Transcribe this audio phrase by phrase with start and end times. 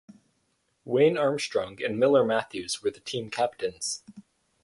[0.83, 4.01] Wayne Armstrong and Miller Matthews were the team captains.